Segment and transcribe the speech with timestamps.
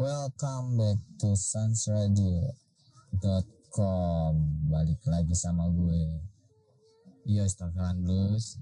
[0.00, 4.32] Welcome back to sunsradio.com
[4.72, 6.24] Balik lagi sama gue
[7.28, 8.56] Iya Stakaran Blues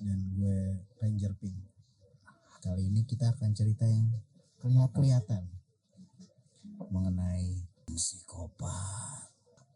[0.00, 1.60] dan gue Ranger Pink.
[2.64, 4.16] Kali ini kita akan cerita yang
[4.64, 5.44] kelihatan
[6.88, 9.28] mengenai psikopat.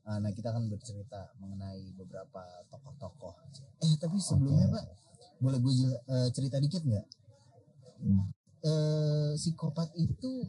[0.09, 2.41] Ah, Nah kita akan bercerita mengenai beberapa
[2.73, 3.37] tokoh-tokoh.
[3.85, 4.81] Eh tapi sebelumnya Oke.
[4.81, 4.85] pak,
[5.45, 7.07] boleh gue eh, cerita dikit nggak?
[8.01, 8.33] Hmm.
[8.65, 10.49] Eh, psikopat itu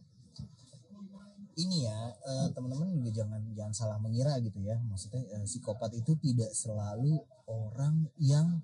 [1.58, 4.78] ini ya eh, teman-teman juga jangan jangan salah mengira gitu ya.
[4.86, 7.18] Maksudnya eh, psikopat itu tidak selalu
[7.50, 8.62] orang yang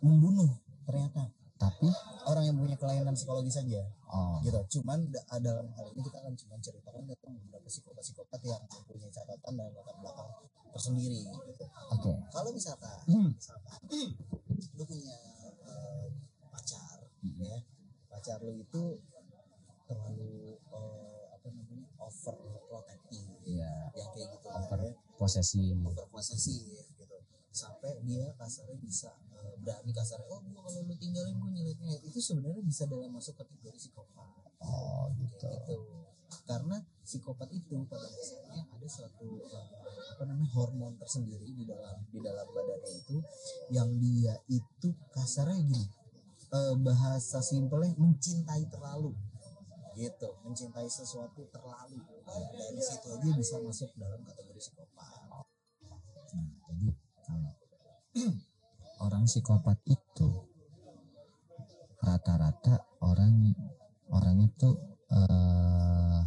[0.00, 0.48] membunuh
[0.88, 1.28] ternyata.
[1.58, 1.90] Tapi
[2.30, 3.82] orang yang punya kelainan psikologis saja.
[4.06, 4.78] Oh, gitu.
[4.78, 9.52] Cuman da- dalam hal ini kita akan cuma ceritakan tentang beberapa psikopat-psikopat yang mempunyai catatan
[9.58, 10.30] dan latar belakang
[10.70, 11.66] tersendiri gitu.
[11.98, 12.12] Oke.
[12.30, 13.34] Kalau misalkan Hmm.
[13.34, 13.78] misalkan
[14.78, 15.18] lu punya
[15.66, 16.06] eh,
[16.46, 17.02] pacar
[17.42, 17.58] ya
[18.06, 18.82] pacar lu itu
[19.90, 21.17] terlalu eh,
[22.08, 23.72] namanya overprotective Iya.
[23.96, 24.92] Yang kayak gitu Over ya.
[25.16, 27.16] posesi berposesif gitu.
[27.48, 32.02] Sampai dia kasarnya bisa eh, berani kasarnya oh gua kalau lu tinggalin gue nyelit nyelit
[32.04, 34.28] itu sebenarnya bisa dalam masuk kategori psikopat.
[34.60, 35.08] Oh
[35.40, 35.76] kayak gitu.
[35.76, 35.76] gitu.
[36.44, 39.68] Karena psikopat itu pada dasarnya ada suatu eh,
[40.12, 43.16] apa namanya hormon tersendiri di dalam di dalam badannya itu
[43.72, 45.86] yang dia itu kasarnya gini
[46.52, 49.16] eh, bahasa simpelnya mencintai terlalu
[49.98, 51.98] gitu mencintai sesuatu terlalu
[52.54, 55.42] dari situ aja bisa masuk dalam kategori psikopat
[56.38, 56.88] Nah jadi
[57.26, 57.52] kalau
[59.06, 60.30] orang psikopat itu
[61.98, 63.50] rata-rata orang
[64.14, 64.70] orang itu
[65.10, 66.20] eh,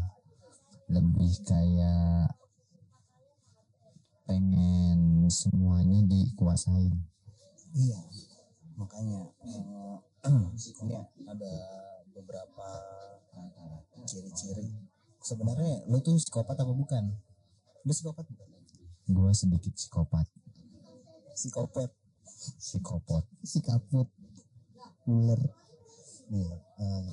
[0.92, 2.36] lebih kayak
[4.28, 6.96] pengen semuanya dikuasain.
[7.72, 8.00] Iya,
[8.76, 9.32] makanya
[10.84, 11.54] ini ada
[12.12, 12.68] beberapa
[14.06, 14.68] ciri-ciri.
[15.22, 17.04] Sebenarnya lu tuh psikopat apa bukan?
[17.86, 18.48] Lu psikopat bukan?
[19.12, 20.26] Gue sedikit psikopat,
[21.36, 21.90] Psikopat,
[22.58, 23.24] psikopot.
[23.44, 24.08] psikaput,
[25.10, 25.42] ular.
[26.32, 26.48] Nih,
[26.80, 27.10] eh,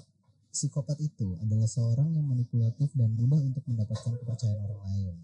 [0.55, 5.15] psikopat itu adalah seorang yang manipulatif dan mudah untuk mendapatkan kepercayaan orang lain.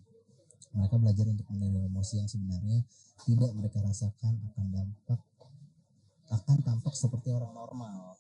[0.75, 2.83] Mereka belajar untuk menilai emosi yang sebenarnya
[3.23, 5.21] tidak mereka rasakan akan dampak
[6.35, 8.19] akan tampak seperti orang normal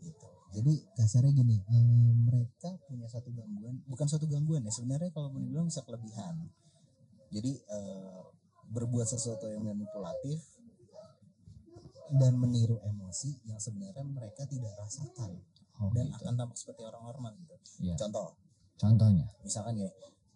[0.00, 0.31] gitu.
[0.52, 5.40] Jadi kasarnya gini, eh, mereka punya satu gangguan, bukan suatu gangguan ya sebenarnya kalau mau
[5.40, 6.44] dibilang bisa kelebihan.
[7.32, 8.20] Jadi eh,
[8.68, 10.40] berbuat sesuatu yang manipulatif
[12.12, 15.40] dan meniru emosi yang sebenarnya mereka tidak rasakan
[15.80, 16.22] Oh, dan gitu.
[16.22, 17.56] akan tampak seperti orang normal gitu.
[17.82, 17.96] Iya.
[17.98, 18.36] Contoh,
[18.78, 19.88] Contohnya, misalkan ya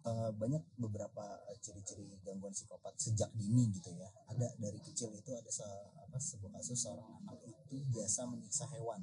[0.06, 1.22] eh, banyak beberapa
[1.60, 5.66] ciri-ciri gangguan psikopat sejak dini gitu ya ada dari kecil itu ada se-
[5.98, 9.02] apa sebuah kasus seorang anak itu biasa menyiksa hewan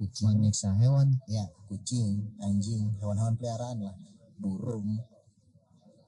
[0.00, 1.12] kucing menyiksa hewan.
[1.28, 3.92] ya kucing anjing hewan-hewan peliharaan lah
[4.40, 4.96] burung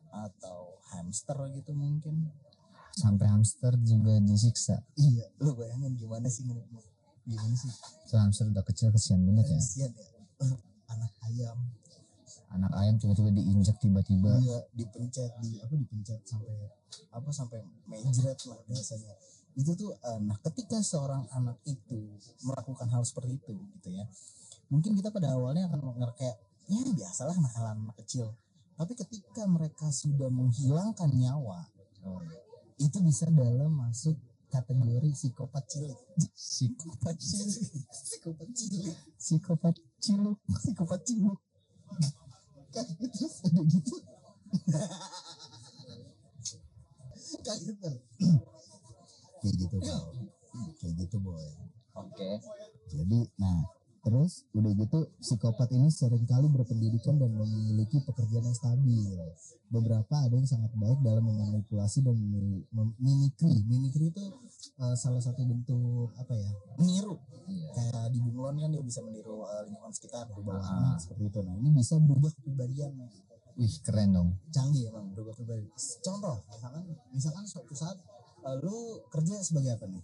[0.08, 2.32] atau hamster gitu mungkin
[2.92, 4.84] Sampai hamster juga disiksa.
[4.97, 6.81] iya lu bayangin gimana sih ngeliatnya
[7.25, 7.72] gimana sih
[8.04, 9.56] Itu hamster udah kecil kesian banget ya.
[9.56, 10.08] kasian ya
[10.88, 11.58] anak ayam
[12.52, 14.28] Anak ayam tiba-tiba diinjak tiba-tiba.
[14.36, 16.52] Iya, dipencet di apa dipencet sampai
[17.08, 19.08] apa sampai mejret lah biasanya.
[19.52, 24.04] Itu tuh eh, nah ketika seorang anak itu melakukan hal seperti itu gitu ya.
[24.72, 26.36] Mungkin kita pada awalnya akan kayak
[26.68, 28.32] ya biasalah nakalan anak kecil.
[28.72, 31.68] Tapi ketika mereka sudah menghilangkan nyawa,
[32.80, 34.16] itu bisa dalam masuk
[34.48, 36.00] kategori psikopat cilik.
[36.34, 40.38] Psikopat cilik, psikopat cilik, psikopat ciluk.
[40.48, 41.38] psikopat cilik.
[42.72, 43.96] Kayak terus gitu.
[47.44, 47.90] Kayak gitu.
[49.42, 49.98] Kayak gitu, Bro.
[50.78, 51.47] Kayak gitu, boy.
[51.92, 52.30] Oke.
[52.88, 53.58] Jadi, nah,
[54.03, 59.06] terus udah gitu psikopat ini sering kali berpendidikan dan memiliki pekerjaan yang stabil.
[59.72, 62.16] Beberapa ada yang sangat baik dalam memanipulasi dan
[62.98, 63.62] mimikri.
[63.64, 64.25] Mimikri itu
[64.78, 66.50] eh, salah satu bentuk apa ya?
[66.76, 67.16] Meniru.
[67.48, 67.69] Iya.
[67.75, 70.97] Kayak di bunglon kan dia bisa meniru eh, lingkungan sekitar, berubah Ah.
[71.00, 71.38] seperti itu.
[71.41, 73.06] Nah, ini bisa berubah kepribadiannya.
[73.52, 74.28] Wih keren dong.
[74.49, 75.69] Canggih emang berubah kepribadian.
[76.00, 77.96] Contoh, misalkan misalkan suatu saat
[78.62, 80.03] lu kerja sebagai apa nih?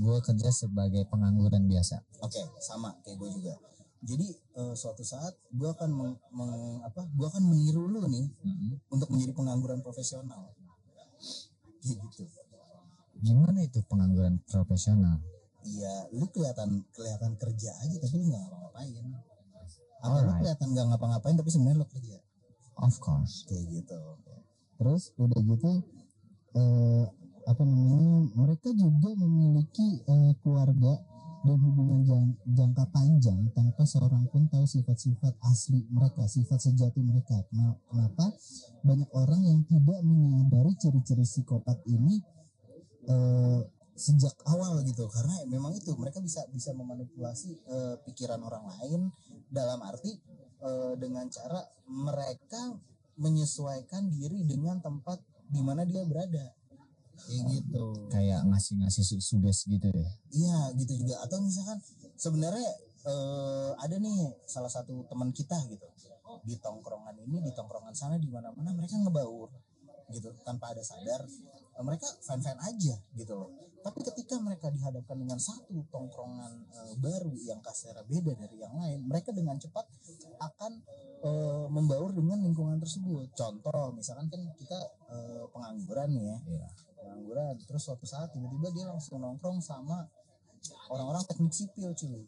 [0.00, 2.00] Gue kerja sebagai pengangguran biasa.
[2.24, 3.54] Oke, sama kayak gue juga.
[4.04, 7.04] Jadi eh, suatu saat gue akan meng, meng- apa?
[7.12, 8.80] Gue akan meniru lu nih Mm-mm.
[8.88, 10.52] untuk menjadi pengangguran profesional.
[11.84, 12.24] Kayak gitu.
[13.20, 15.20] Gimana itu pengangguran profesional?
[15.64, 19.04] Iya, lu kelihatan kelihatan kerja aja tapi lu nggak ngapa-ngapain.
[20.04, 22.16] Atau lu kelihatan nggak ngapa-ngapain tapi sebenarnya lu kerja.
[22.80, 23.48] Of course.
[23.48, 24.00] Kayak gitu.
[24.76, 25.70] Terus udah gitu
[26.54, 27.04] eh,
[27.44, 28.32] apa namanya?
[28.34, 30.96] Mereka juga memiliki eh, keluarga
[31.44, 37.36] dan hubungan jang- jangka panjang tanpa seorang pun tahu sifat-sifat asli mereka, sifat sejati mereka.
[37.52, 38.32] Kena- Kenapa
[38.80, 42.24] banyak orang yang tidak menyadari ciri-ciri psikopat ini
[43.04, 43.60] eh,
[43.94, 49.12] sejak awal gitu karena memang itu mereka bisa bisa memanipulasi eh, pikiran orang lain
[49.52, 50.16] dalam arti
[50.64, 52.74] eh, dengan cara mereka
[53.20, 55.22] menyesuaikan diri dengan tempat
[55.54, 56.50] di mana dia berada.
[57.14, 58.10] Kayak gitu.
[58.10, 60.10] Kayak ngasih-ngasih su- suges gitu ya?
[60.34, 61.22] Iya gitu juga.
[61.22, 61.78] Atau misalkan
[62.18, 62.70] sebenarnya
[63.06, 65.86] eh, ada nih salah satu teman kita gitu.
[66.42, 69.48] Di tongkrongan ini di tongkrongan sana di mana mana mereka ngebaur
[70.12, 71.24] gitu tanpa ada sadar
[71.82, 73.50] mereka fine aja gitu loh.
[73.84, 79.04] Tapi ketika mereka dihadapkan dengan satu tongkrongan eh, baru yang kasarnya beda dari yang lain
[79.04, 79.84] mereka dengan cepat
[80.38, 80.72] akan
[81.24, 83.34] eh, membaur dengan lingkungan tersebut.
[83.34, 84.78] Contoh misalkan kan kita
[85.10, 86.38] eh, pengangguran nih ya.
[86.44, 86.68] Iya.
[87.04, 90.08] pengangguran terus suatu saat tiba-tiba dia langsung nongkrong sama
[90.88, 92.24] orang-orang teknik sipil cuy.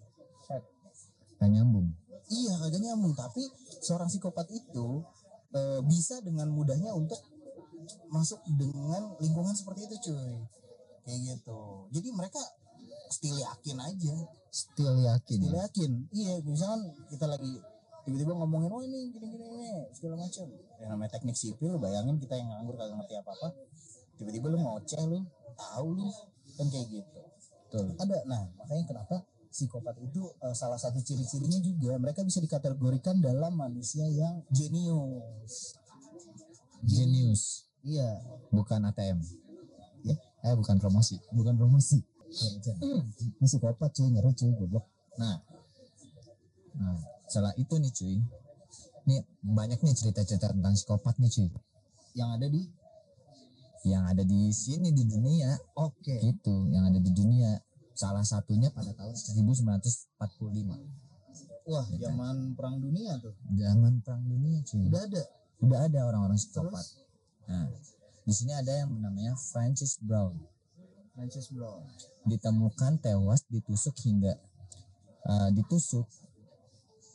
[1.36, 1.92] Gak nyambung.
[2.26, 3.14] Iya kagak nyambung.
[3.16, 3.42] Tapi
[3.80, 5.04] seorang psikopat itu
[5.54, 7.35] eh, bisa dengan mudahnya untuk
[8.10, 10.38] masuk dengan lingkungan seperti itu cuy.
[11.06, 11.60] Kayak gitu.
[11.94, 12.40] Jadi mereka
[13.10, 14.14] still yakin aja.
[14.50, 15.62] Still yakin still ya?
[15.68, 15.90] yakin.
[16.12, 16.80] Iya misalkan
[17.12, 17.52] kita lagi
[18.06, 20.46] tiba-tiba ngomongin oh ini gini gini ini segala macam.
[20.78, 23.48] Yang namanya teknik sipil bayangin kita yang nganggur kagak ngerti apa apa
[24.16, 25.18] tiba-tiba lu ngoceh lu
[25.56, 26.08] tahu lu
[26.56, 27.20] kan kayak gitu.
[27.66, 27.86] Betul.
[27.98, 28.16] Ada.
[28.26, 29.16] Nah makanya kenapa
[29.56, 35.80] psikopat itu eh, salah satu ciri-cirinya juga mereka bisa dikategorikan dalam manusia yang jenius
[36.86, 37.66] genius.
[37.82, 38.22] Iya.
[38.54, 39.18] Bukan ATM
[40.06, 40.14] Ya.
[40.46, 41.18] eh bukan promosi.
[41.34, 41.98] Bukan promosi.
[42.30, 44.08] Ini psikopat cuy.
[44.14, 44.50] Ngeri cuy.
[44.54, 44.86] Goblok.
[45.18, 45.42] Nah.
[46.78, 48.16] Nah setelah itu nih cuy.
[49.06, 51.48] Nih banyak nih cerita-cerita tentang psikopat nih cuy.
[52.14, 52.62] Yang ada di?
[53.86, 55.58] Yang ada di sini di dunia.
[55.74, 56.22] Oke.
[56.22, 57.58] Gitu yang ada di dunia.
[57.96, 61.06] Salah satunya pada tahun 1945
[61.66, 63.34] wah zaman perang dunia tuh.
[63.58, 64.86] Zaman perang dunia cuy.
[64.86, 65.22] Udah ada
[65.62, 66.84] udah ada orang-orang psikopat
[67.46, 67.70] nah
[68.26, 70.34] di sini ada yang namanya Francis Brown.
[71.14, 71.86] Francis Brown.
[72.26, 74.34] Ditemukan tewas ditusuk hingga
[75.30, 76.10] eh, ditusuk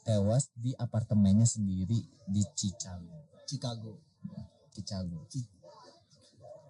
[0.07, 1.99] tewas di apartemennya sendiri
[2.31, 3.27] di Chicago.
[3.43, 3.99] Chicago.
[4.71, 5.19] Chicago.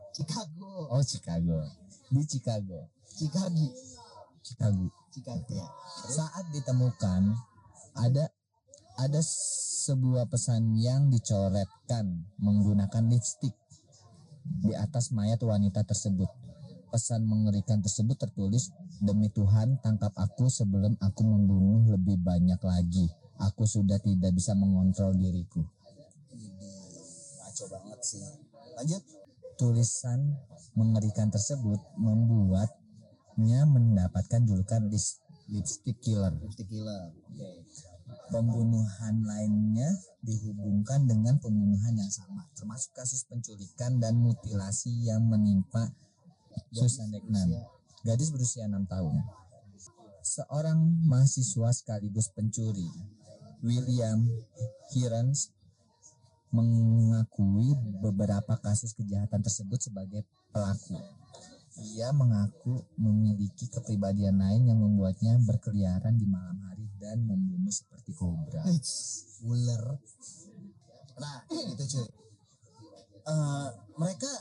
[0.10, 0.72] Chicago.
[0.90, 1.62] Oh Chicago.
[2.10, 2.90] Di Chicago.
[3.14, 3.66] Chicago.
[4.42, 4.86] Chicago.
[5.14, 5.70] Chicago ya.
[6.10, 7.30] Saat ditemukan
[7.94, 8.26] ada
[9.02, 9.18] ada
[9.82, 13.58] sebuah pesan yang dicoretkan menggunakan lipstik
[14.46, 16.30] di atas mayat wanita tersebut.
[16.94, 18.70] Pesan mengerikan tersebut tertulis,
[19.02, 23.10] Demi Tuhan tangkap aku sebelum aku membunuh lebih banyak lagi.
[23.42, 25.66] Aku sudah tidak bisa mengontrol diriku.
[27.52, 28.24] ngaco banget sih
[28.80, 29.04] lanjut
[29.60, 30.40] Tulisan
[30.74, 34.90] mengerikan tersebut membuatnya mendapatkan julukan
[35.52, 36.34] lipstick killer.
[36.42, 37.50] lipstick killer oke
[38.32, 39.92] Pembunuhan lainnya
[40.24, 45.92] dihubungkan dengan pembunuhan yang sama, termasuk kasus penculikan dan mutilasi yang menimpa
[46.72, 47.60] Susan Deknan,
[48.08, 49.20] gadis berusia 6 tahun.
[50.24, 52.88] Seorang mahasiswa sekaligus pencuri,
[53.60, 54.24] William
[54.96, 55.52] Hirons,
[56.56, 60.24] mengakui beberapa kasus kejahatan tersebut sebagai
[60.56, 61.00] pelaku.
[61.96, 68.62] Ia mengaku memiliki kepribadian lain yang membuatnya berkeliaran di malam hari dan membunuh seperti kobra.
[69.42, 69.98] ular.
[71.18, 72.08] Nah itu cuy.
[73.22, 74.32] Eh, mereka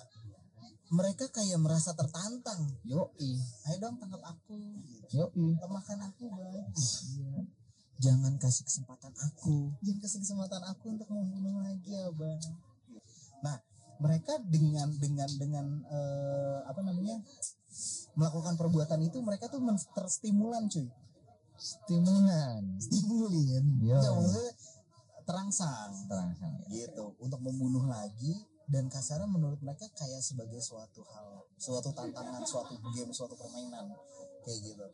[0.91, 2.69] mereka kayak merasa tertantang.
[2.85, 4.59] Yoi, ayo dong tangkap aku.
[5.09, 5.25] Gitu.
[5.25, 5.57] yoi.
[5.57, 6.67] lemahkan aku bang
[8.01, 9.77] Jangan kasih kesempatan aku.
[9.85, 12.41] jangan kasih kesempatan aku untuk membunuh lagi ya bang
[13.45, 13.57] nah
[14.01, 17.21] mereka dengan dengan dengan eh, apa namanya
[18.17, 19.61] melakukan perbuatan itu mereka tuh
[19.93, 20.89] terstimulan cuy
[21.61, 22.65] Stimulan.
[22.79, 23.95] stimulin Yo.
[23.95, 24.53] Nggak, maksudnya
[25.23, 26.67] terangsang Terangsang ya.
[26.83, 28.33] gitu untuk membunuh lagi
[28.67, 33.93] dan kasarnya menurut mereka kayak sebagai suatu hal suatu tantangan suatu game suatu permainan
[34.43, 34.87] kayak gitu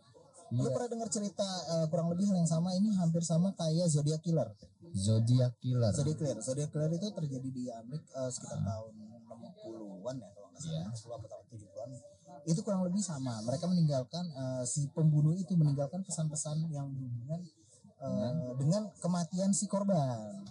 [0.49, 0.71] Lu Iya.
[0.71, 4.47] pernah dengar cerita eh, kurang lebih hal yang sama ini hampir sama kayak Zodiac Killer
[4.93, 5.91] Zodiac killer.
[5.91, 8.93] Zodiac Killer Zodiac Killer itu terjadi di Amerika eh, sekitar tahun
[9.27, 10.87] 60-an ya kalau nggak salah Iya.
[10.89, 11.89] 60 atau tahun 70-an
[12.45, 13.41] itu kurang lebih sama.
[13.47, 17.41] Mereka meninggalkan eh, si pembunuh itu meninggalkan pesan-pesan yang berhubungan
[18.03, 20.45] eh, dengan kematian si korban.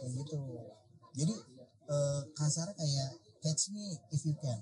[0.00, 0.40] Kayak gitu.
[1.18, 1.34] Jadi
[1.92, 3.10] eh, kasarnya kayak
[3.44, 4.60] catch me if you can.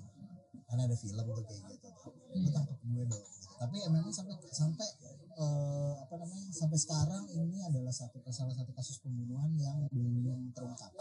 [0.67, 1.87] Karena ada film tuh kayak gitu.
[2.35, 3.25] Lu tangkap gue dong.
[3.61, 4.87] Tapi ya memang sampai sampai
[5.37, 10.91] eh, apa namanya sampai sekarang ini adalah satu salah satu kasus pembunuhan yang belum terungkap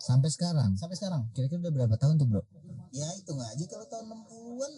[0.00, 0.72] Sampai sekarang.
[0.80, 1.28] sampai sekarang?
[1.36, 2.42] Kira-kira udah berapa tahun tuh bro?
[2.90, 3.64] ya hitung aja.
[3.70, 4.72] Kalau tahun 60-an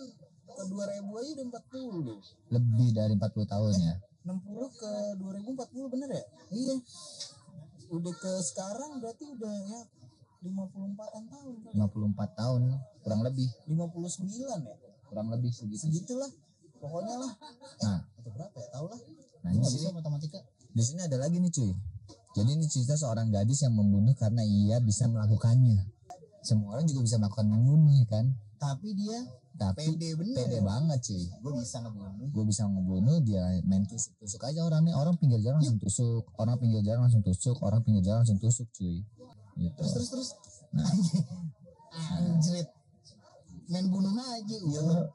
[0.53, 3.95] ke 2000 aja udah 40 lebih dari 40 tahun ya?
[4.29, 6.25] 60 ke 2040 bener ya?
[6.53, 6.75] Iya.
[7.93, 9.81] Udah ke sekarang berarti udah ya
[10.43, 12.61] 54an tahun kali 54 tahun
[13.07, 13.49] kurang lebih.
[13.71, 14.77] 59 ya?
[15.09, 16.29] Kurang lebih segitu segitulah
[16.83, 17.33] pokoknya lah.
[17.87, 18.01] Nah.
[18.19, 18.69] atau berapa ya?
[18.75, 19.01] Tau lah.
[19.47, 20.41] Nah ini nggak bisa matematika.
[20.73, 21.73] Di sini ada lagi nih cuy
[22.33, 25.85] jadi ini cerita seorang gadis yang membunuh karena ia bisa melakukannya.
[26.43, 28.27] Semua orang juga bisa melakukan membunuh ya kan?
[28.57, 29.21] Tapi dia
[29.53, 30.37] tapi pede bener.
[30.37, 31.25] pede banget cuy.
[31.45, 32.29] Gue bisa ngebunuh.
[32.33, 34.97] Gue bisa ngebunuh dia main tusuk tusuk aja orangnya.
[34.97, 36.25] Orang pinggir jalan langsung tusuk.
[36.41, 37.57] Orang pinggir jalan langsung tusuk.
[37.61, 39.05] Orang pinggir jalan langsung tusuk cuy.
[39.61, 39.77] Gitu.
[39.77, 40.29] Terus terus terus.
[40.73, 40.89] Nah.
[43.73, 45.09] Main bunuh aja udah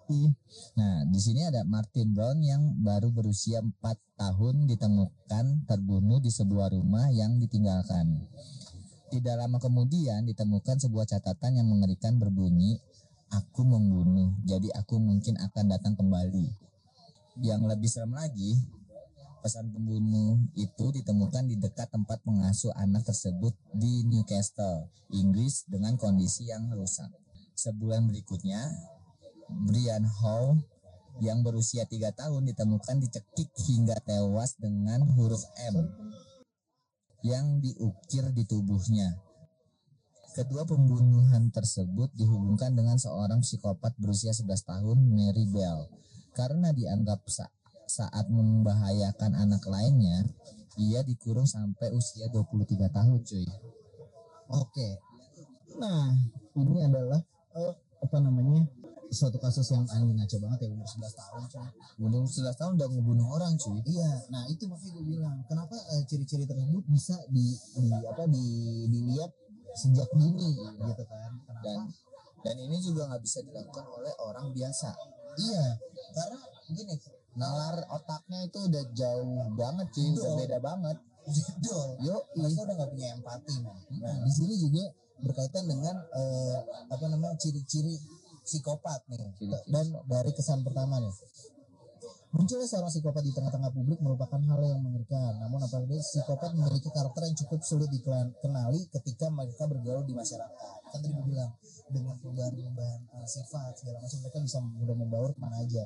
[0.74, 3.78] Nah, di sini ada Martin Brown yang baru berusia 4
[4.18, 8.18] tahun ditemukan terbunuh di sebuah rumah yang ditinggalkan.
[9.14, 12.82] Tidak lama kemudian ditemukan sebuah catatan yang mengerikan berbunyi,
[13.30, 16.50] "Aku membunuh, jadi aku mungkin akan datang kembali."
[17.46, 18.58] Yang lebih serem lagi,
[19.46, 26.50] pesan pembunuh itu ditemukan di dekat tempat pengasuh anak tersebut di Newcastle, Inggris dengan kondisi
[26.50, 27.26] yang rusak.
[27.58, 28.62] Sebulan berikutnya,
[29.66, 30.62] Brian Howe
[31.18, 35.42] yang berusia tiga tahun ditemukan dicekik hingga tewas dengan huruf
[35.74, 35.90] M
[37.26, 39.18] yang diukir di tubuhnya.
[40.38, 45.90] Kedua pembunuhan tersebut dihubungkan dengan seorang psikopat berusia 11 tahun Mary Bell.
[46.38, 47.50] Karena dianggap sa-
[47.90, 50.30] saat membahayakan anak lainnya,
[50.78, 53.48] ia dikurung sampai usia 23 tahun cuy.
[54.48, 54.90] oke
[55.82, 56.14] nah
[56.56, 57.20] ini adalah
[57.58, 58.64] eh, apa namanya
[59.08, 61.70] suatu kasus yang anjing ngaco banget ya umur 11 tahun coy
[62.04, 63.80] Umur 11 tahun udah ngebunuh orang cuy.
[63.88, 68.46] Iya, nah itu makanya gue bilang, kenapa eh, ciri-ciri tersebut bisa di, di apa di
[68.92, 69.32] dilihat
[69.74, 71.32] sejak dini gitu kan?
[71.48, 71.64] Kenapa?
[71.64, 71.80] Dan
[72.44, 74.92] dan ini juga nggak bisa dilakukan oleh orang biasa.
[75.38, 75.78] iya,
[76.18, 76.38] karena
[76.74, 76.96] gini,
[77.38, 80.98] nalar otaknya itu udah jauh banget cuy udah beda banget
[81.60, 83.78] dol, yo mereka udah nggak punya empati, man.
[84.00, 84.84] Nah, di sini juga
[85.24, 86.57] berkaitan dengan eh,
[86.91, 87.95] apa namanya ciri-ciri
[88.47, 89.19] psikopat nih.
[89.67, 91.15] Dan dari kesan pertama nih.
[92.27, 95.41] Munculnya seorang psikopat di tengah-tengah publik merupakan hal yang mengerikan.
[95.41, 100.77] Namun apalagi psikopat memiliki karakter yang cukup sulit dikenali ketika mereka bergaul di masyarakat.
[100.91, 101.51] Kan tadi gue bilang
[101.88, 105.83] dengan perubahan-perubahan eh, sifat segala macam mereka bisa mudah membaur ke mana aja.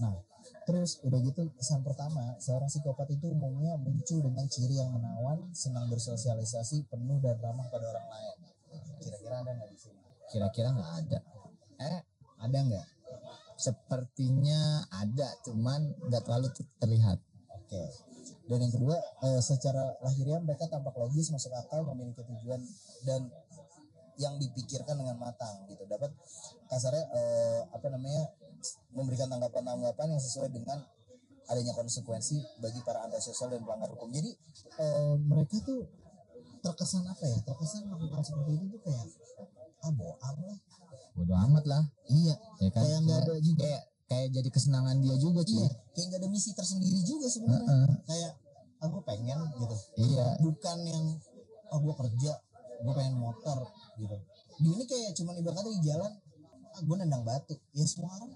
[0.00, 0.16] Nah,
[0.64, 5.86] terus udah gitu kesan pertama seorang psikopat itu umumnya muncul dengan ciri yang menawan, senang
[5.92, 8.51] bersosialisasi, penuh dan ramah pada orang lain.
[9.02, 9.98] Kira-kira ada nggak di sini?
[10.32, 11.18] kira-kira nggak ada
[11.82, 11.98] eh
[12.40, 12.86] Ada nggak?
[13.60, 17.18] sepertinya ada cuman nggak terlalu ter- terlihat
[17.72, 17.82] Oke.
[18.46, 22.60] Dan yang kedua, eh, secara lahiriah mereka tampak logis, masuk akal, memiliki tujuan
[23.08, 23.32] dan
[24.20, 25.88] yang dipikirkan dengan matang gitu.
[25.88, 26.12] Dapat
[26.68, 28.28] kasarnya eh, apa namanya
[28.92, 30.84] memberikan tanggapan-tanggapan yang sesuai dengan
[31.48, 34.12] adanya konsekuensi bagi para antisosial dan pelanggar hukum.
[34.12, 34.30] Jadi
[34.78, 35.88] eh, mereka tuh
[36.62, 37.38] terkesan apa ya?
[37.42, 39.04] Terkesan melakukan seperti itu tuh kayak
[39.82, 40.58] ah bohong lah.
[41.12, 43.60] bodoh amat lah Iya, ya kan kayak nggak ada juga.
[43.60, 47.68] kayak kayak jadi kesenangan dia juga cuy Iya, kayak nggak ada misi tersendiri juga sebenarnya.
[47.68, 47.88] Heeh.
[48.08, 48.32] Kayak
[48.82, 49.76] aku pengen gitu.
[50.02, 51.04] iya bukan yang
[51.70, 52.32] oh gue kerja
[52.82, 53.58] gue pengen motor
[53.94, 54.16] gitu
[54.58, 56.12] di ini kayak cuman ibaratnya di jalan
[56.74, 58.34] ah, gue nendang batu ya semua orang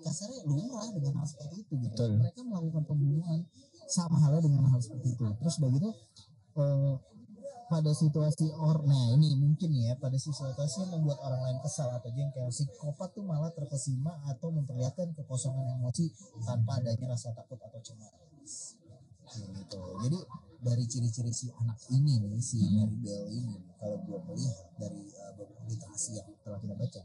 [0.00, 2.10] kasarnya lumrah dengan hal seperti itu gitu Betul.
[2.16, 3.38] mereka melakukan pembunuhan
[3.90, 5.90] sama halnya dengan hal seperti itu terus udah gitu
[6.56, 6.94] eh,
[7.70, 12.10] pada situasi or nah ini mungkin ya pada situasi yang membuat orang lain kesal atau
[12.10, 16.10] jengkel psikopat tuh malah terkesima atau memperlihatkan kekosongan emosi
[16.42, 18.74] tanpa adanya rasa takut atau cemas.
[19.30, 19.82] Gitu.
[20.02, 20.18] Jadi
[20.66, 25.32] dari ciri-ciri si anak ini nih si Mary Bell ini kalau gua melihat dari uh,
[25.38, 27.00] beberapa literasi yang telah kita baca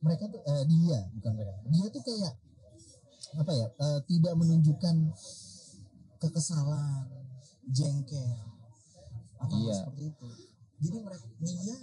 [0.00, 2.34] mereka tuh eh, dia bukan mereka dia tuh kayak
[3.38, 4.96] apa ya eh, tidak menunjukkan
[6.18, 7.06] kekesalan
[7.70, 8.49] jengkel
[9.40, 9.74] atau Iya.
[9.74, 10.26] seperti itu.
[10.80, 11.76] Jadi mereka dia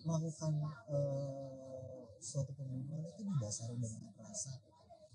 [0.00, 0.52] melakukan
[0.92, 4.52] eh, suatu pembunuhan itu didasari dengan rasa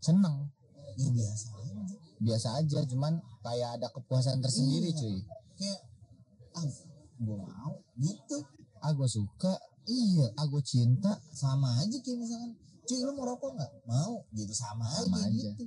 [0.02, 0.50] seneng.
[0.96, 1.96] Ya biasa aja.
[2.16, 5.00] Biasa aja cuman kayak ada kepuasan tersendiri Iya.
[5.00, 5.18] cuy.
[5.58, 5.80] Kayak
[6.56, 6.66] ah
[7.16, 8.38] gue mau gitu.
[8.80, 9.54] Ah gue suka.
[9.86, 11.12] Iya ah gue cinta.
[11.32, 12.52] Sama aja kayak misalkan
[12.86, 13.72] cuy lu mau rokok nggak?
[13.86, 14.54] Mau gitu.
[14.54, 15.50] Sama, Sama aja, aja.
[15.54, 15.66] gitu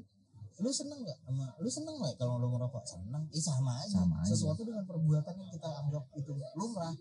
[0.59, 2.83] lu seneng nggak sama lu seneng nggak kalau lu ngerokok?
[2.83, 3.25] Seneng.
[3.31, 4.03] Eh sama aja.
[4.03, 4.31] Sama aja.
[4.35, 6.95] sesuatu dengan perbuatan yang kita anggap itu lumrah.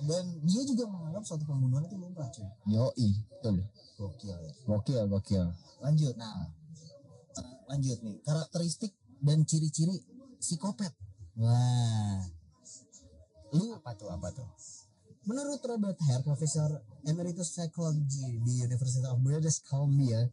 [0.00, 2.46] Dan dia juga menganggap suatu pembunuhan itu lumrah cuy.
[2.70, 3.56] Yoi betul.
[3.98, 4.52] Gokil ya.
[4.64, 5.44] Gokil gokil.
[5.82, 6.48] Lanjut nah.
[7.36, 8.16] Eh, lanjut nih.
[8.24, 10.00] Karakteristik dan ciri-ciri
[10.40, 10.94] psikopat.
[11.36, 12.24] Wah.
[13.50, 14.46] Lu apa tuh apa tuh?
[15.28, 20.24] Menurut Robert Hare, Profesor Emeritus Psychology di University of British Columbia,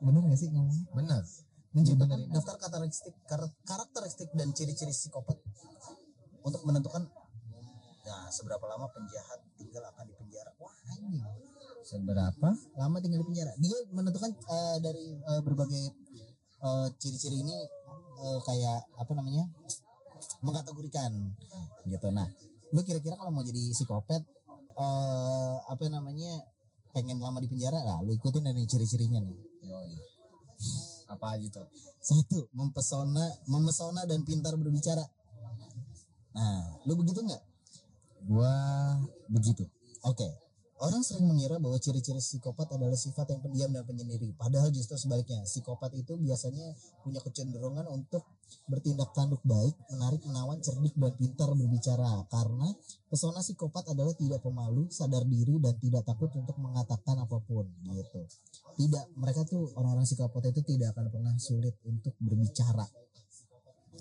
[0.00, 0.78] bener gak sih ngomong?
[0.92, 1.22] Bener.
[1.76, 5.36] Menciptakan daftar karakteristik kar- karakteristik dan ciri-ciri psikopat
[6.40, 7.04] untuk menentukan
[8.06, 10.54] nah seberapa lama penjahat tinggal akan dipenjara?
[10.62, 11.26] Wah anjing.
[11.82, 12.48] Seberapa?
[12.78, 15.84] Lama tinggal di penjara dia menentukan eh, dari eh, berbagai
[16.62, 17.56] eh, ciri-ciri ini
[18.22, 19.44] eh, kayak apa namanya
[20.40, 21.12] mengkategorikan.
[21.84, 22.08] Gitu.
[22.14, 22.30] Nah
[22.72, 24.22] lu kira-kira kalau mau jadi psikopat
[24.78, 26.46] eh, apa namanya
[26.96, 29.36] pengen lama di penjara lah lu ikutin dari ciri-cirinya nih
[31.06, 31.66] Apa aja tuh
[32.02, 35.02] satu mempesona memesona dan pintar berbicara
[36.36, 37.42] nah lu begitu nggak
[38.26, 38.52] gua
[39.30, 39.64] begitu
[40.06, 40.28] Oke.
[40.76, 44.36] Orang sering mengira bahwa ciri-ciri psikopat adalah sifat yang pendiam dan penyendiri.
[44.36, 48.28] Padahal justru sebaliknya, psikopat itu biasanya punya kecenderungan untuk
[48.68, 52.28] bertindak tanduk baik, menarik, menawan, cerdik, dan pintar berbicara.
[52.28, 52.68] Karena
[53.08, 57.66] pesona psikopat adalah tidak pemalu, sadar diri, dan tidak takut untuk mengatakan apa pun.
[57.80, 58.22] Gitu.
[58.76, 62.84] Tidak, mereka tuh orang-orang psikopat itu tidak akan pernah sulit untuk berbicara.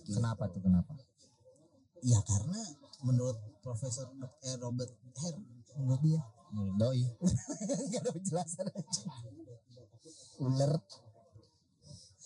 [0.05, 0.93] kenapa tuh kenapa
[2.05, 2.61] Ya karena
[3.01, 4.05] menurut Profesor
[4.45, 5.41] eh, Robert Hare,
[5.79, 6.21] menurut dia
[6.53, 7.01] menurut doi
[7.91, 9.03] Gak ada penjelasan aja.
[10.43, 10.73] Ular.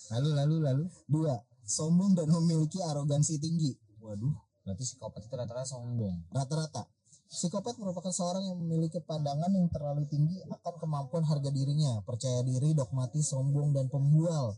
[0.10, 3.72] lalu lalu lalu Dua, sombong dan memiliki arogansi tinggi.
[4.02, 6.84] Waduh, berarti psikopat itu rata-rata sombong rata-rata.
[7.30, 12.74] Psikopat merupakan seorang yang memiliki pandangan yang terlalu tinggi akan kemampuan harga dirinya, percaya diri,
[12.74, 14.58] dogmatis, sombong, dan pembual.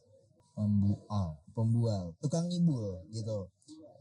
[0.55, 3.51] pembual Pembual, tukang ngibul gitu.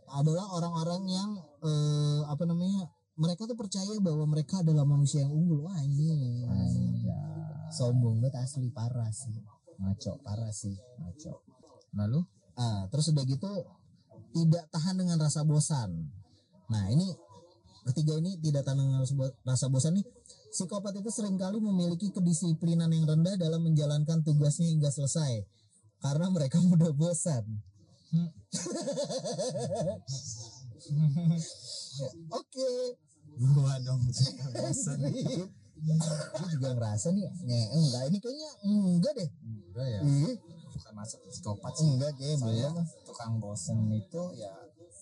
[0.06, 1.30] Adalah orang-orang yang
[1.66, 2.86] eh, apa namanya?
[3.18, 5.66] Mereka tuh percaya bahwa mereka adalah manusia yang unggul.
[5.66, 6.46] Wah ini
[7.74, 9.34] sombong banget asli parah sih,
[9.82, 10.74] ngaco parah sih.
[10.98, 11.42] ngaco
[11.90, 12.22] lalu
[12.60, 13.48] Ah, terus udah gitu
[14.36, 16.12] tidak tahan dengan rasa bosan.
[16.68, 17.08] Nah ini
[17.86, 20.04] ketiga ini tidak dengan rasa bo- rasa bosan nih.
[20.50, 25.46] Psikopat itu sering kali memiliki kedisiplinan yang rendah dalam menjalankan tugasnya hingga selesai
[26.00, 27.44] karena mereka mudah bosan.
[32.30, 32.68] Oke.
[33.38, 34.02] gua dong
[34.52, 34.98] bosan
[35.80, 39.28] Gue juga ngerasa nih, nge, enggak ini kayaknya enggak deh.
[39.40, 40.36] enggak ya Ih,
[40.76, 42.84] bukan masuk psikopat sih enggak kayak saya belum.
[43.08, 44.52] tukang bosen itu ya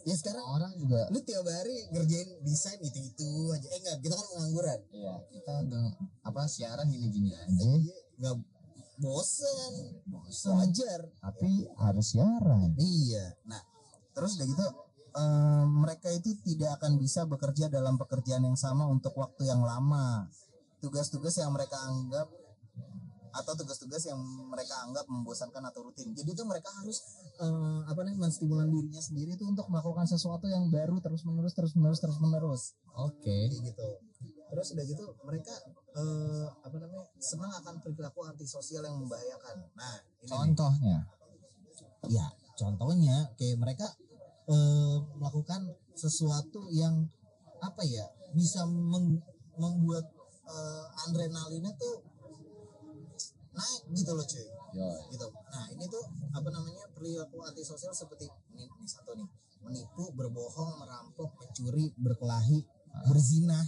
[0.06, 3.66] Ya sekarang orang juga lu tiap hari ngerjain desain itu itu aja.
[3.72, 4.80] Eh enggak, kita kan pengangguran.
[4.94, 5.87] Iya, kita udah
[6.26, 7.62] apa siaran gini-gini aja.
[7.62, 8.37] Iya, nggak
[8.98, 9.72] bosen
[10.11, 10.58] Bosan.
[10.58, 12.74] wajar Tapi harus siaran.
[12.82, 13.62] iya nah
[14.12, 14.66] terus udah gitu
[15.14, 20.26] eh, mereka itu tidak akan bisa bekerja dalam pekerjaan yang sama untuk waktu yang lama
[20.82, 22.26] tugas-tugas yang mereka anggap
[23.32, 27.04] atau tugas-tugas yang mereka anggap membosankan atau rutin jadi itu mereka harus
[27.40, 31.72] eh, apa namanya menstimulan dirinya sendiri itu untuk melakukan sesuatu yang baru terus menerus terus
[31.76, 32.62] menerus terus menerus
[32.96, 33.28] Oke.
[33.28, 33.88] kayak gitu
[34.48, 35.54] terus udah gitu mereka
[35.92, 40.30] eh, apa namanya senang akan perilaku antisosial yang membahayakan nah ini nih.
[40.32, 40.98] Contohnya.
[42.08, 43.86] ya contohnya kayak mereka
[44.48, 47.06] eh, melakukan sesuatu yang
[47.60, 49.22] apa ya bisa meng-
[49.58, 50.06] membuat
[50.48, 52.02] eh, adrenalinnya tuh
[53.58, 54.46] naik gitu loh cuy.
[54.78, 54.88] Yo.
[55.10, 55.26] gitu.
[55.32, 59.28] Nah ini tuh apa namanya perilaku antisosial seperti ini, ini satu nih.
[59.58, 62.62] Menipu berbohong merampok mencuri berkelahi
[63.10, 63.58] berzina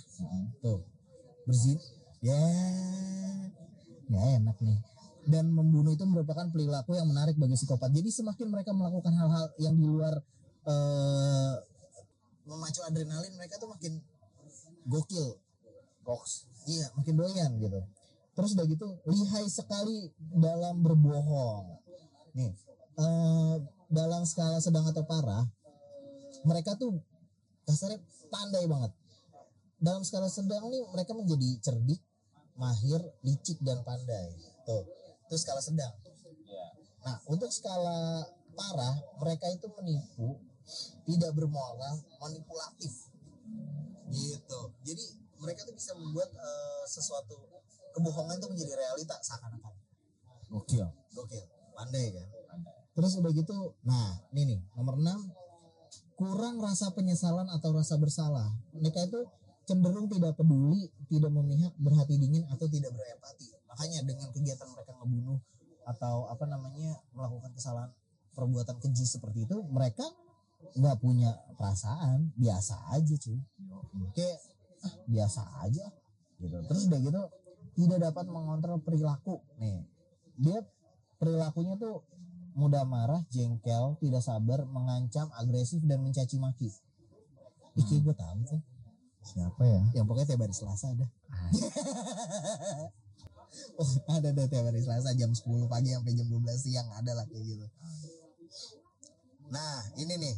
[0.62, 0.86] tuh.
[1.44, 1.78] Berzin
[2.22, 2.40] ya
[4.06, 4.78] nggak enak nih.
[5.26, 7.92] Dan membunuh itu merupakan perilaku yang menarik bagi psikopat.
[7.92, 10.14] Jadi semakin mereka melakukan hal-hal yang di luar
[10.64, 11.54] eh,
[12.48, 13.98] memacu adrenalin mereka tuh makin
[14.86, 15.36] gokil.
[16.00, 16.48] Box.
[16.66, 17.80] iya makin doyan gitu
[18.40, 21.76] terus udah gitu lihai sekali dalam berbohong.
[22.32, 22.56] Nih
[22.96, 23.54] eh,
[23.92, 25.44] dalam skala sedang atau parah
[26.48, 26.96] mereka tuh
[27.68, 28.00] kasarnya
[28.32, 28.96] pandai banget.
[29.76, 32.00] Dalam skala sedang nih mereka menjadi cerdik
[32.56, 34.32] mahir licik dan pandai.
[34.64, 34.88] Tuh
[35.28, 35.92] itu skala sedang.
[36.48, 36.66] Iya.
[37.04, 38.24] nah untuk skala
[38.56, 40.40] parah mereka itu menipu
[41.04, 43.12] tidak bermoral manipulatif.
[44.08, 44.60] Gitu.
[44.88, 45.04] Jadi
[45.44, 47.59] mereka tuh bisa membuat eh, sesuatu
[47.96, 49.74] kebohongan itu menjadi realita seakan-akan.
[50.50, 50.86] Gokil.
[51.14, 51.44] gokil.
[51.74, 52.28] Pandai kan?
[52.90, 58.52] Terus udah gitu nah ini nih nomor 6 kurang rasa penyesalan atau rasa bersalah.
[58.76, 59.20] Mereka itu
[59.64, 63.48] cenderung tidak peduli tidak memihak berhati dingin atau tidak berempati.
[63.70, 65.40] Makanya dengan kegiatan mereka ngebunuh
[65.86, 67.90] atau apa namanya melakukan kesalahan
[68.36, 70.04] perbuatan keji seperti itu mereka
[70.76, 72.34] nggak punya perasaan.
[72.36, 73.40] Biasa aja cuy.
[74.12, 74.38] Kayak
[74.84, 75.86] ah, biasa aja.
[76.36, 76.56] Gitu.
[76.68, 77.22] Terus udah gitu
[77.80, 79.40] tidak dapat mengontrol perilaku.
[79.56, 79.88] Nih
[80.36, 80.60] dia
[81.20, 82.04] perilakunya tuh
[82.56, 86.68] mudah marah jengkel tidak sabar mengancam agresif dan mencaci maki.
[87.78, 88.60] Iki gue tahu tuh
[89.20, 89.80] Siapa ya?
[90.00, 91.06] yang pokoknya tiap hari Selasa ada.
[93.50, 97.26] Oh ada ada tiap hari Selasa jam 10 pagi sampai jam 12 siang ada lah
[97.26, 97.66] kayak gitu.
[99.50, 100.34] Nah ini nih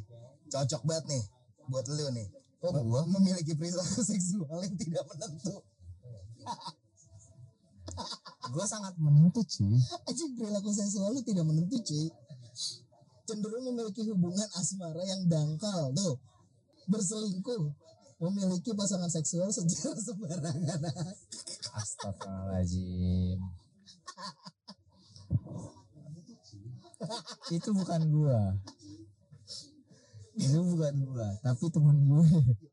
[0.48, 1.22] cocok banget nih
[1.68, 2.28] buat lu nih.
[2.64, 3.04] Oh, gua?
[3.04, 5.60] memiliki perilaku seksual yang tidak menentu
[8.50, 9.78] gue sangat menentu cuy.
[10.08, 12.10] Aja perilaku seksual lu tidak menentu cuy.
[13.22, 16.18] Cenderung memiliki hubungan asmara yang dangkal tuh.
[16.90, 17.70] Berselingkuh
[18.18, 20.80] memiliki pasangan seksual secara sembarangan.
[21.72, 23.38] Astagfirullahaladzim
[27.56, 28.54] itu bukan gua.
[30.38, 32.30] Itu bukan gua tapi temen gue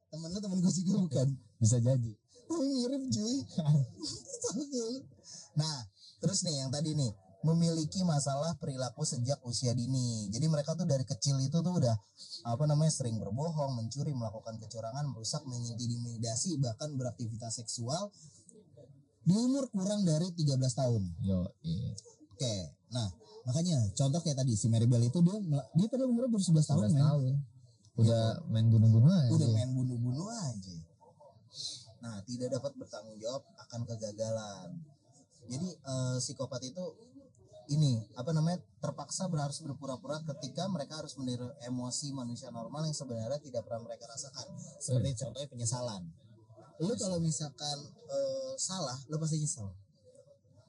[0.09, 1.27] temen lu temen gue juga bukan.
[1.61, 2.13] Bisa jadi.
[2.49, 3.37] Mirip cuy.
[5.55, 5.77] nah
[6.19, 11.07] terus nih yang tadi nih memiliki masalah perilaku sejak usia dini jadi mereka tuh dari
[11.07, 11.95] kecil itu tuh udah
[12.43, 18.11] apa namanya sering berbohong mencuri melakukan kecurangan merusak mengintimidasi bahkan beraktivitas seksual
[19.23, 21.95] di umur kurang dari 13 tahun yo iya.
[22.39, 22.55] Oke,
[22.95, 23.03] nah
[23.43, 26.95] makanya contoh kayak tadi si Maribel itu dia dia pada umurnya baru 11 tahun 11
[26.95, 27.03] men.
[27.03, 27.33] tahun
[27.99, 30.75] udah main bunuh-bunuh aja Udah main bunuh-bunuh aja.
[31.99, 34.69] Nah, tidak dapat bertanggung jawab akan kegagalan.
[35.49, 36.85] Jadi eh, psikopat itu
[37.69, 43.37] ini apa namanya terpaksa harus berpura-pura ketika mereka harus meniru emosi manusia normal yang sebenarnya
[43.37, 44.57] tidak pernah mereka rasakan.
[44.81, 46.01] Seperti contohnya penyesalan.
[46.81, 47.77] Lu kalau misalkan
[48.09, 49.69] eh, salah, lu pasti nyesel.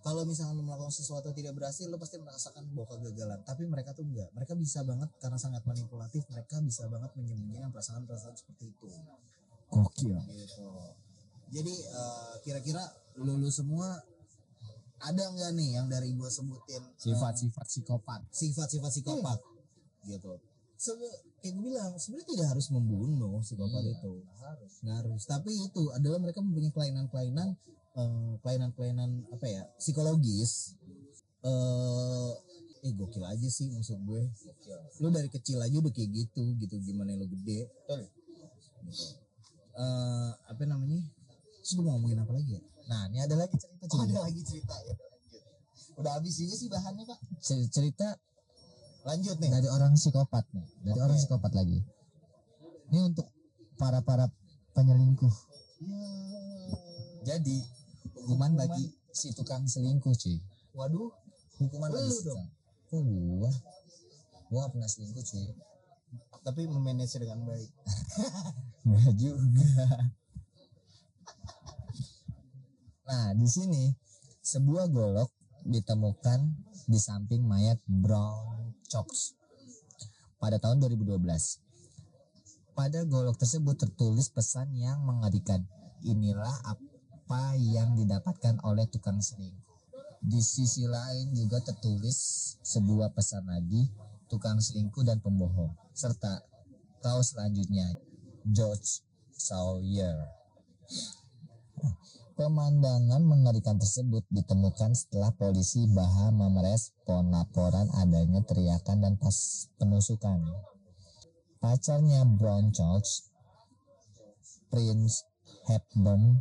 [0.00, 3.40] Kalau misalnya lu melakukan sesuatu yang tidak berhasil, lu pasti merasakan bahwa kegagalan.
[3.44, 4.32] Tapi mereka tuh enggak.
[4.32, 6.24] Mereka bisa banget karena sangat manipulatif.
[6.32, 8.88] Mereka bisa banget menyembunyikan perasaan-perasaan seperti itu.
[9.70, 10.66] gokil Gitu.
[11.52, 12.82] Jadi eh, kira-kira
[13.20, 14.02] lu, lu semua
[15.00, 18.20] ada nggak nih yang dari gue sebutin eh, sifat-sifat psikopat.
[18.30, 19.38] sifat-sifat psikopat?
[20.04, 20.32] Gitu.
[20.76, 24.12] Sebe- kayak gue bilang sebenarnya tidak harus membunuh psikopat Iya, itu.
[24.38, 24.72] harus.
[24.80, 25.22] Nggak harus.
[25.24, 27.48] Tapi itu adalah mereka mempunyai kelainan-kelainan
[27.90, 30.76] eh, kelainan-kelainan apa ya psikologis.
[31.40, 32.32] Eh
[32.80, 34.22] eh gokil aja sih maksud gue.
[35.00, 36.76] Lu dari kecil aja udah kayak gitu gitu.
[36.80, 37.68] Gimana lu gede?
[37.68, 39.04] Gitu.
[39.80, 41.00] Eh, apa namanya
[41.60, 42.62] terus gue mau ngomongin apa lagi ya?
[42.90, 44.94] Nah ini ada lagi cerita oh, cuy ada lagi cerita ya.
[44.96, 45.42] Udah lanjut.
[46.00, 47.18] Udah habis juga sih bahannya pak.
[47.38, 48.08] Cer- cerita
[49.04, 49.50] lanjut nih.
[49.52, 50.66] dari orang psikopat nih.
[50.84, 51.04] Dari Oke.
[51.06, 51.78] orang psikopat lagi.
[52.90, 53.26] Ini untuk
[53.76, 54.26] para para
[54.74, 55.34] penyelingkuh.
[55.80, 57.36] Ya.
[57.36, 57.56] jadi
[58.12, 60.36] hukuman bagi si tukang selingkuh cuy.
[60.76, 61.08] Waduh.
[61.60, 62.36] Hukuman bagi si dong.
[62.36, 62.48] tukang.
[62.90, 63.50] Kok gua.
[64.50, 65.46] Gua gak pernah selingkuh cuy.
[66.40, 67.70] Tapi memanage dengan baik.
[68.88, 69.66] Enggak juga.
[73.10, 73.90] Nah, di sini
[74.38, 75.34] sebuah golok
[75.66, 76.46] ditemukan
[76.86, 79.34] di samping mayat Brown Cox
[80.38, 81.18] pada tahun 2012.
[82.70, 85.66] Pada golok tersebut tertulis pesan yang mengerikan.
[86.06, 89.74] Inilah apa yang didapatkan oleh tukang selingkuh.
[90.22, 92.14] Di sisi lain juga tertulis
[92.62, 93.90] sebuah pesan lagi
[94.30, 96.46] tukang selingkuh dan pembohong serta
[97.02, 97.90] kaos selanjutnya
[98.46, 99.02] George
[99.34, 100.30] Sawyer.
[102.40, 110.40] Pemandangan mengerikan tersebut ditemukan setelah polisi Baha merespon laporan adanya teriakan dan pas penusukan.
[111.60, 113.28] Pacarnya Brown Cox,
[114.72, 115.28] Prince
[115.68, 116.40] Hepburn,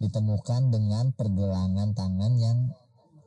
[0.00, 2.72] ditemukan dengan pergelangan tangan yang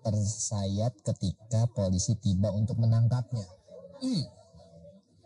[0.01, 3.45] tersayat ketika polisi tiba untuk menangkapnya.
[4.01, 4.25] Hmm.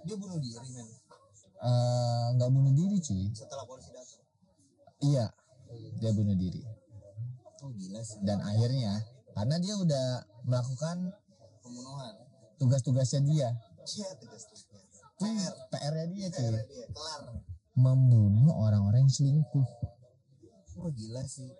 [0.03, 0.87] dia bunuh diri men
[1.55, 3.31] Eh, nggak bunuh diri cuy.
[3.31, 4.19] setelah polisi datang
[4.99, 5.31] Iya,
[5.99, 6.61] dia bunuh diri.
[7.63, 8.19] oh gila sih.
[8.21, 9.03] Dan akhirnya
[9.35, 10.05] karena dia udah
[10.47, 11.11] melakukan
[11.59, 12.13] pembunuhan.
[12.55, 13.49] tugas-tugasnya dia,
[15.19, 17.21] PR, PR-nya dia cuy, PR dia kelar.
[17.75, 19.67] Membunuh orang-orang yang selingkuh.
[20.79, 21.51] oh gila sih.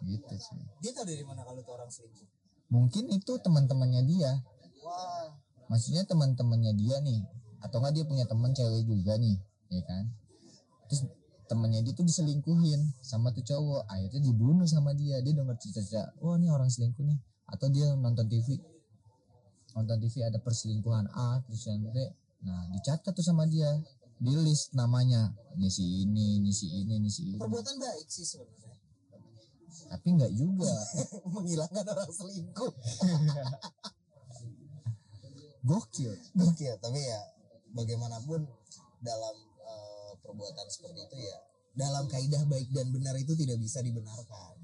[0.00, 0.64] Gitu cuy.
[0.80, 2.24] dia tahu dari mana kalau tuh orang selingkuh?
[2.72, 4.32] Mungkin itu teman-temannya dia.
[4.80, 5.28] wah.
[5.68, 7.22] Maksudnya teman-temannya dia nih,
[7.62, 9.38] atau nggak dia punya teman cewek juga nih,
[9.70, 10.10] ya kan?
[10.90, 11.06] Terus
[11.50, 15.18] temannya dia tuh diselingkuhin sama tuh cowok, akhirnya dibunuh sama dia.
[15.18, 17.18] Dia denger cerita-cerita, wah ini orang selingkuh nih.
[17.50, 18.54] Atau dia nonton TV,
[19.74, 21.98] nonton TV ada perselingkuhan A, terus yang B.
[22.46, 23.66] Nah dicatat tuh sama dia,
[24.22, 27.38] di list namanya, ini si ini, ini si ini, ini si ini.
[27.42, 28.78] perbuatan baik sih sebenarnya
[29.90, 30.70] Tapi nggak juga,
[31.34, 32.72] menghilangkan orang selingkuh
[35.68, 36.14] gokil.
[36.38, 37.20] Gokil, tapi ya
[37.74, 38.46] bagaimanapun
[39.02, 39.49] dalam
[40.20, 41.38] perbuatan seperti itu ya
[41.70, 44.54] dalam kaidah baik dan benar itu tidak bisa dibenarkan.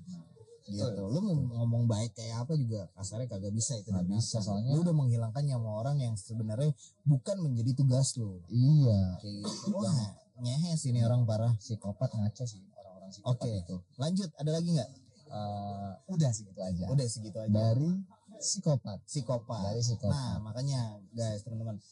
[0.67, 0.83] Gitu.
[0.99, 3.87] Lu mau ngomong baik kayak apa juga kasarnya kagak bisa itu.
[3.87, 6.75] Nggak bisa, soalnya- lu udah menghilangkan nyawa orang yang sebenarnya
[7.07, 8.43] bukan menjadi tugas lu.
[8.51, 9.79] Iya, Kayak gitu.
[9.79, 11.55] Wah, nyehes ini orang parah.
[11.57, 13.63] psikopat ngaco sih orang-orang psikopat Oke.
[13.63, 13.77] itu.
[13.95, 14.91] Lanjut, ada lagi nggak?
[15.27, 17.99] eh, udah segitu aja udah segitu aja dari
[18.39, 21.83] psikopat psikopat dari psikopat Nah, makanya guys, teman-teman.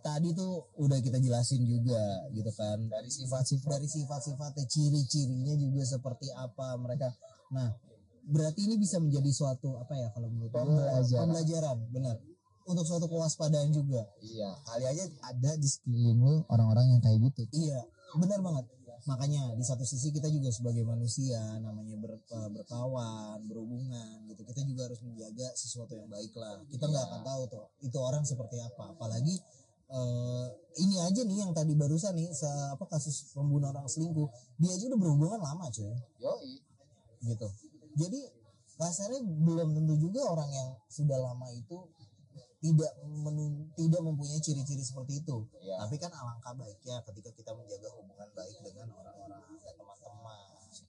[0.00, 2.00] Tadi tuh udah kita jelasin juga
[2.32, 2.78] gitu kan.
[2.88, 7.12] Dari sifat-sifat dari sifat-sifatnya, ciri-cirinya juga seperti apa mereka.
[7.52, 7.68] Nah,
[8.24, 11.20] berarti ini bisa menjadi suatu apa ya kalau menurut Pembelajaran.
[11.28, 12.16] pembelajaran, benar.
[12.62, 14.06] Untuk suatu kewaspadaan juga.
[14.22, 17.82] iya kali aja ada di sekeliling orang-orang yang kayak gitu Iya,
[18.16, 18.70] benar banget.
[19.02, 22.22] Makanya di satu sisi kita juga sebagai manusia namanya ber-
[22.54, 24.46] berkawan, berhubungan gitu.
[24.46, 26.62] Kita juga harus menjaga sesuatu yang baik lah.
[26.70, 28.94] Kita nggak akan tahu tuh itu orang seperti apa.
[28.94, 29.42] Apalagi
[29.92, 30.46] eh,
[30.80, 34.28] ini aja nih yang tadi barusan nih se apa kasus pembunuhan orang selingkuh.
[34.56, 36.52] Dia aja udah berhubungan lama cuy yoi
[37.28, 37.48] gitu.
[38.00, 38.20] Jadi
[38.80, 41.76] kasarnya belum tentu juga orang yang sudah lama itu
[42.62, 45.36] tidak menun- tidak mempunyai ciri-ciri seperti itu.
[45.58, 45.82] Iya.
[45.82, 50.01] Tapi kan alangkah baiknya ketika kita menjaga hubungan baik dengan orang-orang dan teman-teman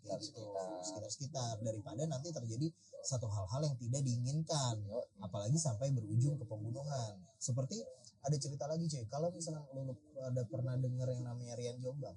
[0.04, 2.68] sekitar sekitar sekitar daripada nanti terjadi
[3.04, 4.76] satu hal-hal yang tidak diinginkan
[5.20, 7.20] apalagi sampai berujung ke pembunuhan.
[7.39, 7.80] Seperti
[8.24, 9.04] ada cerita lagi cuy.
[9.12, 12.16] Kalau misalnya lu ada pernah dengar yang namanya Rian Jombang?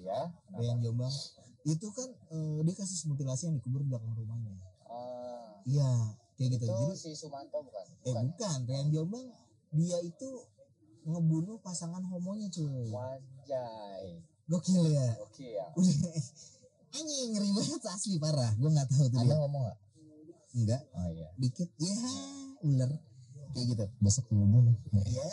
[0.00, 1.12] Iya Rian Jombang
[1.68, 4.56] itu kan eh, dia kasus mutilasi yang dikubur di belakang rumahnya.
[4.88, 6.64] Ah, iya kayak gitu.
[6.68, 7.84] Itu jadi si Sumanto bukan?
[8.04, 8.58] Eh bukan.
[8.64, 9.26] Rian Jombang
[9.76, 10.28] dia itu
[11.04, 12.92] ngebunuh pasangan homonya cuy.
[12.92, 15.08] Wajay gokil ya?
[15.22, 15.94] Oke ya udah
[16.90, 18.52] anjing ngeri banget asli parah.
[18.58, 19.36] Gue nggak tahu tuh dia.
[19.38, 19.78] ngomong nggak?
[20.50, 21.28] Enggak oh iya.
[21.38, 21.68] Dikit.
[21.78, 21.94] Ya
[22.66, 22.90] ular.
[23.54, 23.84] Kayak gitu.
[24.02, 24.74] Besok bunuh
[25.06, 25.26] iya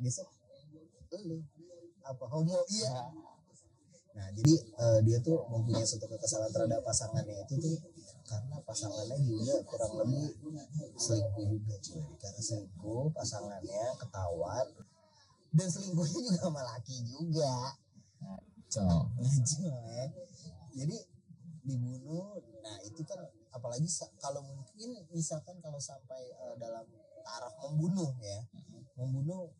[0.00, 0.28] besok.
[1.24, 1.40] Lu.
[2.04, 2.56] Apa homo?
[2.68, 3.12] Iya.
[4.16, 7.76] Nah jadi eh, dia tuh mempunyai suatu kekesalan terhadap pasangannya itu tuh
[8.28, 10.36] karena pasangannya juga kurang lebih
[11.00, 12.02] selingkuh juga cuy.
[12.20, 14.66] Karena selingkuh pasangannya ketahuan.
[15.48, 17.54] Dan selingkuhnya juga sama laki juga.
[18.68, 20.04] Cok ngaco ya
[20.74, 20.96] jadi
[21.64, 23.20] dibunuh nah itu kan
[23.52, 23.88] apalagi
[24.20, 26.84] kalau mungkin misalkan kalau sampai eh, dalam
[27.24, 28.40] taraf membunuh ya
[28.96, 29.52] membunuh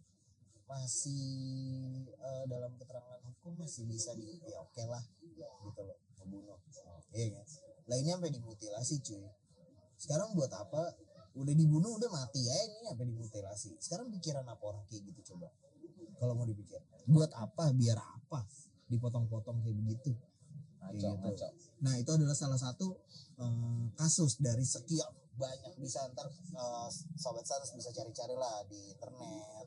[0.69, 5.05] masih eh, dalam keterangan hukum masih bisa di ya oke lah
[5.65, 6.59] gitu loh membunuh.
[7.17, 7.47] Iya kan?
[7.89, 9.25] Lainnya sampai dimutilasi cuy.
[9.97, 10.93] Sekarang buat apa?
[11.39, 13.81] Udah dibunuh udah mati ya ini sampai dimutilasi.
[13.81, 15.49] Sekarang pikiran apa orang kayak gitu coba?
[16.21, 16.83] Kalau mau dipikir.
[17.09, 17.73] Buat apa?
[17.73, 18.45] Biar apa?
[18.93, 20.13] Dipotong-potong kayak begitu
[20.83, 21.11] ngaco gitu.
[21.19, 22.95] ngaco Nah itu adalah salah satu
[23.39, 26.89] eh, kasus dari sekian banyak bisa ntar eh,
[27.19, 29.67] sobat sans bisa cari-cari lah di internet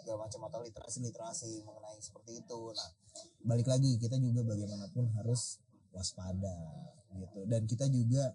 [0.00, 2.60] segala macam atau literasi literasi mengenai seperti itu.
[2.72, 2.88] Nah
[3.44, 6.56] balik lagi kita juga bagaimanapun harus waspada
[7.18, 8.32] gitu dan kita juga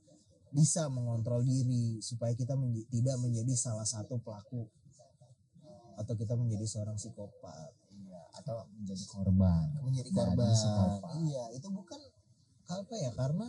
[0.51, 4.67] bisa mengontrol diri supaya kita menj- tidak menjadi salah satu pelaku
[5.95, 10.51] atau kita menjadi seorang psikopat iya atau menjadi korban menjadi korban.
[10.51, 11.11] psikopat.
[11.23, 11.99] Iya, itu bukan
[12.67, 13.11] apa ya?
[13.13, 13.47] Karena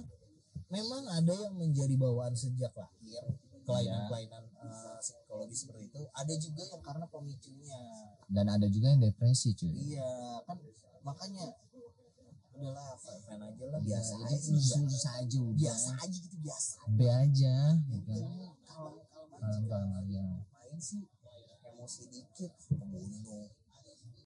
[0.66, 3.22] memang ada yang menjadi bawaan sejak lahir
[3.62, 6.00] kelainan-kelainan eh, psikologi seperti itu.
[6.12, 7.80] Ada juga yang karena pemicunya.
[8.26, 10.58] dan ada juga yang depresi cuy Iya, kan
[11.02, 11.54] makanya
[12.50, 15.54] udahlah fine aja lah Iya, biasa aja susah-susah aja udah.
[15.54, 17.54] biasa aja gitu biasa B aja
[17.86, 18.22] gitu kan
[18.66, 18.98] kalau
[19.70, 21.06] kalau aja main sih
[21.62, 23.46] emosi dikit pembunuh